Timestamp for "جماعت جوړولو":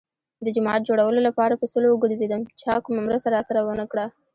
0.55-1.19